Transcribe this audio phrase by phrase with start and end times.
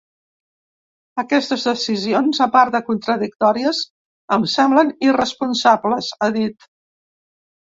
[1.23, 3.83] Aquestes decisions, a part de contradictòries,
[4.39, 6.69] em semblen irresponsables, ha dit.